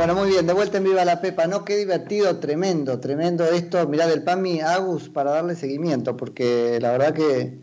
[0.00, 1.62] Bueno, muy bien, de vuelta en Viva la Pepa, ¿no?
[1.62, 3.86] Qué divertido, tremendo, tremendo esto.
[3.86, 7.58] Mirá, del PAMI Agus para darle seguimiento, porque la verdad que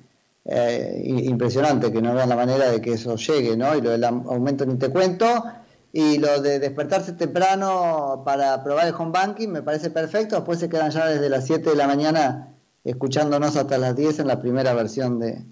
[0.45, 3.75] eh, impresionante que no vean la manera de que eso llegue, ¿no?
[3.75, 5.25] Y lo del aumento ni te cuento.
[5.91, 10.35] Y lo de despertarse temprano para probar el home banking me parece perfecto.
[10.35, 14.27] Después se quedan ya desde las 7 de la mañana escuchándonos hasta las 10 en
[14.27, 15.43] la primera versión de,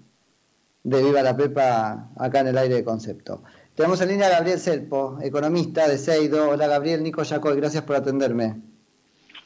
[0.84, 3.42] de Viva la Pepa acá en el aire de concepto.
[3.76, 6.48] Tenemos en línea a Gabriel Selpo, economista de Seido.
[6.48, 8.54] Hola Gabriel, Nico Yacoy, gracias por atenderme.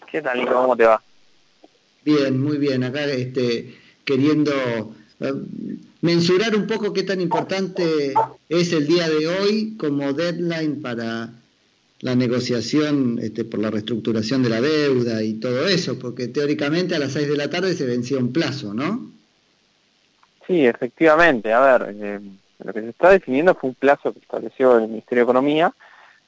[0.09, 0.55] ¿Qué tal Nico?
[0.55, 1.03] ¿Cómo te va?
[2.05, 2.85] Bien, muy bien.
[2.85, 3.75] Acá este,
[4.05, 4.53] queriendo
[5.19, 5.33] eh,
[6.03, 8.15] mensurar un poco qué tan importante
[8.49, 11.31] es el día de hoy como deadline para
[11.99, 17.01] la negociación este, por la reestructuración de la deuda y todo eso, porque teóricamente a
[17.01, 19.11] las 6 de la tarde se vencía un plazo, ¿no?
[20.47, 21.53] Sí, efectivamente.
[21.53, 22.21] A ver, eh,
[22.65, 25.73] lo que se está definiendo fue un plazo que estableció el Ministerio de Economía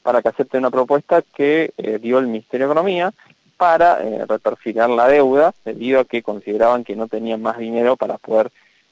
[0.02, 3.12] para que acepte una propuesta que eh, dio el Ministerio de Economía
[3.56, 8.18] para eh, reperfilar la deuda debido a que consideraban que no tenían más dinero para
[8.18, 8.50] poder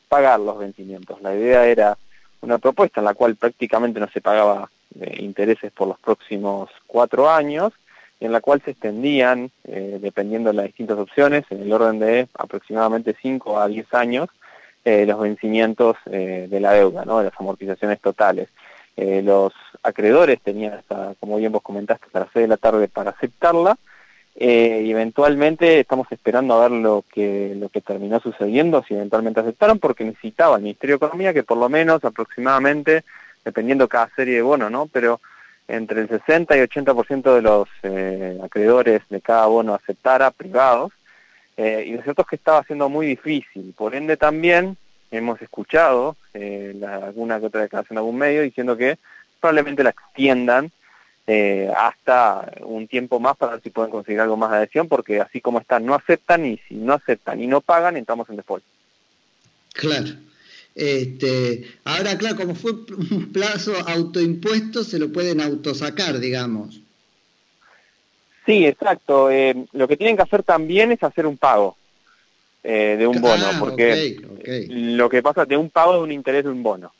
[0.08, 1.20] pagar los vencimientos.
[1.22, 1.98] La idea era
[2.40, 7.28] una propuesta en la cual prácticamente no se pagaba eh, intereses por los próximos cuatro
[7.28, 7.72] años
[8.20, 12.28] y en la cual se extendían, dependiendo de las distintas opciones, en el orden de
[12.34, 14.28] aproximadamente cinco a diez años,
[14.82, 17.18] eh, los vencimientos eh, de la deuda, ¿no?
[17.18, 18.48] de las amortizaciones totales.
[18.96, 22.88] Eh, los acreedores tenían hasta, como bien vos comentaste, hasta las 6 de la tarde
[22.88, 23.76] para aceptarla,
[24.36, 29.78] y eventualmente estamos esperando a ver lo que, lo que terminó sucediendo, si eventualmente aceptaron,
[29.78, 33.04] porque necesitaba el Ministerio de Economía que por lo menos aproximadamente,
[33.44, 34.86] dependiendo cada serie de bono, ¿no?
[34.86, 35.20] pero
[35.68, 37.68] entre el 60 y 80% de los
[38.42, 40.92] acreedores de cada bono aceptara, privados,
[41.62, 43.74] eh, y lo cierto que estaba siendo muy difícil.
[43.76, 44.78] Por ende también
[45.10, 48.96] hemos escuchado eh, alguna que otra declaración de algún medio diciendo que
[49.40, 50.72] probablemente la extiendan
[51.26, 55.20] eh, hasta un tiempo más para ver si pueden conseguir algo más de adhesión, porque
[55.20, 58.64] así como están, no aceptan y si no aceptan y no pagan, entramos en default.
[59.74, 60.12] Claro.
[60.74, 66.80] Este, ahora, claro, como fue un plazo autoimpuesto, se lo pueden autosacar, digamos.
[68.46, 69.30] Sí, exacto.
[69.30, 71.76] Eh, lo que tienen que hacer también es hacer un pago
[72.62, 74.16] eh, de un bono, porque
[74.68, 76.92] lo que pasa de un pago de un interés de un bono.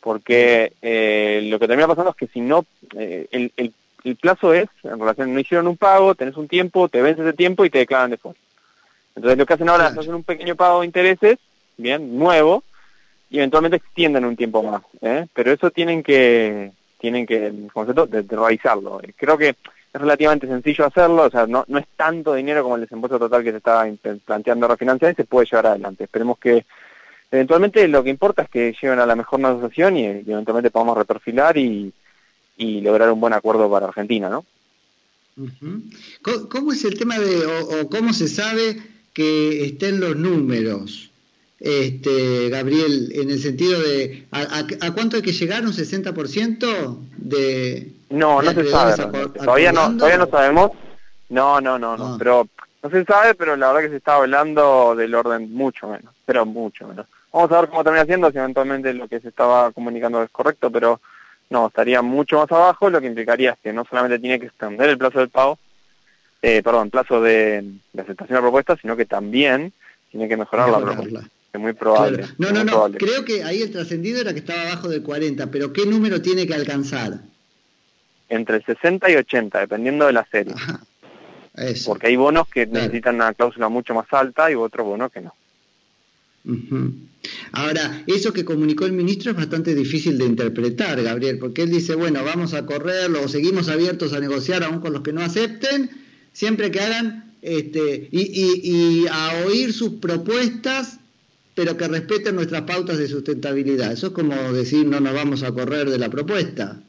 [0.00, 2.64] Porque eh, lo que termina pasando es que si no,
[2.96, 7.20] el, el, plazo es, en relación, no hicieron un pago, tenés un tiempo, te vence
[7.20, 8.38] ese tiempo y te declaran default.
[9.14, 11.36] Entonces lo que hacen ahora es hacer un pequeño pago de intereses,
[11.76, 12.64] bien, nuevo,
[13.28, 14.80] y eventualmente extienden un tiempo más.
[15.34, 19.02] Pero eso tienen que, tienen que, el concepto de realizarlo.
[19.16, 19.54] Creo que
[19.92, 23.42] es relativamente sencillo hacerlo, o sea, no, no es tanto dinero como el desembolso total
[23.42, 23.86] que se estaba
[24.24, 26.04] planteando refinanciar y se puede llevar adelante.
[26.04, 26.64] Esperemos que
[27.30, 31.56] eventualmente lo que importa es que lleguen a la mejor negociación y, eventualmente podamos reperfilar
[31.56, 31.92] y,
[32.56, 34.44] y, lograr un buen acuerdo para Argentina, ¿no?
[36.50, 38.76] ¿Cómo, es el tema de, o, cómo se sabe
[39.12, 41.10] que estén los números?
[41.60, 45.64] este, Gabriel, en el sentido de, ¿a, a, cuánto hay que llegar?
[45.64, 49.28] ¿Un 60% de, no, no se sabe.
[49.38, 50.70] Todavía no, todavía no sabemos.
[51.28, 52.14] No, no, no, no.
[52.14, 52.16] Ah.
[52.18, 52.48] Pero
[52.82, 56.44] no se sabe, pero la verdad que se está hablando del orden mucho menos, pero
[56.44, 57.06] mucho menos.
[57.32, 60.70] Vamos a ver cómo termina siendo, si eventualmente lo que se estaba comunicando es correcto,
[60.70, 61.00] pero
[61.50, 64.88] no, estaría mucho más abajo, lo que implicaría es que no solamente tiene que extender
[64.88, 65.58] el plazo del pago,
[66.42, 69.72] eh, perdón, plazo de, aceptación de la propuesta, sino que también
[70.10, 71.22] tiene que mejorar la propuesta.
[71.52, 72.24] Es muy probable.
[72.38, 75.72] No, no, no, creo que ahí el trascendido era que estaba abajo de 40, pero
[75.72, 77.20] ¿qué número tiene que alcanzar?
[78.30, 80.54] Entre 60 y 80, dependiendo de la serie.
[81.84, 85.34] Porque hay bonos que necesitan una cláusula mucho más alta y otros bonos que no.
[87.52, 91.94] Ahora, eso que comunicó el ministro es bastante difícil de interpretar, Gabriel, porque él dice,
[91.94, 95.90] bueno, vamos a correrlo o seguimos abiertos a negociar aún con los que no acepten,
[96.32, 100.98] siempre que hagan, este, y, y a oír sus propuestas,
[101.54, 103.92] pero que respeten nuestras pautas de sustentabilidad.
[103.92, 106.80] Eso es como decir, no nos vamos a correr de la propuesta.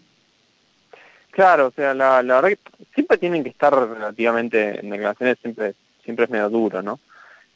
[1.31, 5.73] Claro, o sea, la, la verdad que siempre tienen que estar relativamente, en declaraciones siempre,
[6.03, 6.99] siempre es medio duro, ¿no?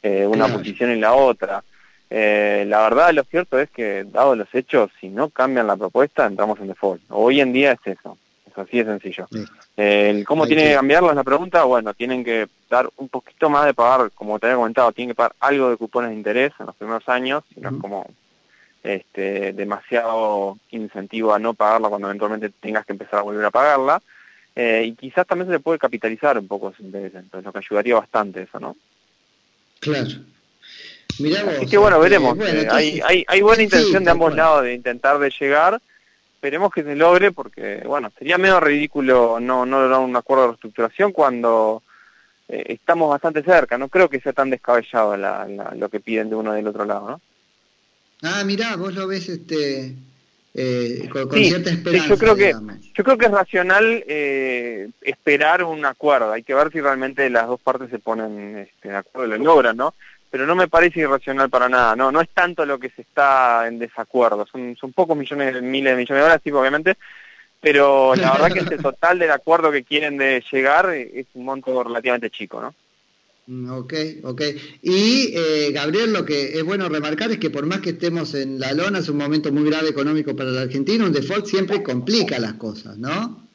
[0.02, 1.62] Eh, una posición y la otra.
[2.08, 6.26] Eh, la verdad, lo cierto es que, dado los hechos, si no cambian la propuesta,
[6.26, 7.02] entramos en default.
[7.10, 8.16] Hoy en día es eso,
[8.46, 9.26] es así de sencillo.
[9.76, 10.74] Eh, ¿Cómo tienen que...
[10.74, 11.64] cambiarlo es la pregunta?
[11.64, 15.16] Bueno, tienen que dar un poquito más de pagar, como te había comentado, tienen que
[15.16, 18.06] pagar algo de cupones de interés en los primeros años, no es como
[18.86, 24.02] este, demasiado incentivo a no pagarla cuando eventualmente tengas que empezar a volver a pagarla.
[24.54, 27.58] Eh, y quizás también se le puede capitalizar un poco ese interés, entonces lo que
[27.58, 28.76] ayudaría bastante eso, ¿no?
[29.80, 30.08] Claro.
[31.18, 32.38] Mirá Así que bueno, veremos.
[32.38, 35.80] Eh, hay, hay, hay, buena intención de ambos lados de intentar de llegar,
[36.34, 40.48] esperemos que se logre porque, bueno, sería medio ridículo no, no lograr un acuerdo de
[40.48, 41.82] reestructuración cuando
[42.48, 43.76] eh, estamos bastante cerca.
[43.76, 45.16] No creo que sea tan descabellado
[45.74, 47.20] lo que piden de uno del otro lado, ¿no?
[48.22, 49.94] Ah, mirá, vos lo ves este,
[50.54, 52.08] eh, con, cierta esperanza.
[52.08, 52.54] yo, creo que,
[52.94, 56.32] yo creo que es racional eh, esperar un acuerdo.
[56.32, 59.44] Hay que ver si realmente las dos partes se ponen este, de acuerdo y lo
[59.44, 59.94] logran, ¿no?
[60.30, 61.94] Pero no me parece irracional para nada.
[61.94, 64.46] No, no es tanto lo que se está en desacuerdo.
[64.46, 66.96] Son, son pocos millones, miles de millones de dólares, sí, obviamente.
[67.60, 71.84] Pero la verdad que el total del acuerdo que quieren de llegar es un monto
[71.84, 72.74] relativamente chico, ¿no?
[73.48, 73.94] Ok,
[74.24, 74.42] ok.
[74.82, 78.58] Y eh, Gabriel, lo que es bueno remarcar es que por más que estemos en
[78.58, 82.40] la lona, es un momento muy grave económico para la Argentina, un default siempre complica
[82.40, 83.46] las cosas, ¿no?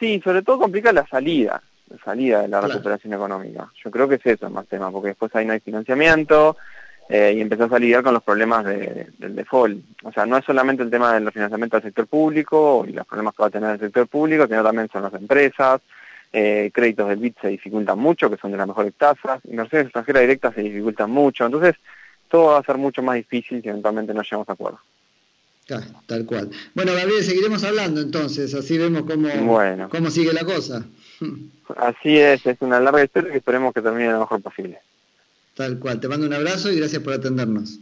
[0.00, 3.70] Sí, sobre todo complica la salida, la salida de la recuperación económica.
[3.84, 6.56] Yo creo que es eso más tema, porque después ahí no hay financiamiento
[7.08, 9.84] eh, y empezás a lidiar con los problemas del default.
[10.02, 13.34] O sea, no es solamente el tema del financiamiento del sector público y los problemas
[13.36, 15.80] que va a tener el sector público, sino también son las empresas,
[16.32, 20.22] eh, créditos del BIT se dificultan mucho, que son de las mejores tasas, inversiones extranjeras
[20.22, 21.74] directas se dificultan mucho, entonces
[22.28, 24.80] todo va a ser mucho más difícil si eventualmente no llegamos a acuerdo.
[26.06, 26.50] tal cual.
[26.74, 29.28] Bueno, Gabriel, seguiremos hablando entonces, así vemos cómo,
[29.90, 30.86] cómo sigue la cosa.
[31.76, 34.80] Así es, es una larga historia que esperemos que termine lo mejor posible.
[35.54, 37.78] Tal cual, te mando un abrazo y gracias por atendernos.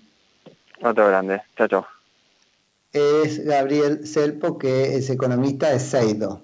[0.83, 1.87] Otro grande, chao, chao.
[2.93, 6.43] Es Gabriel Selpo, que es economista de Seido.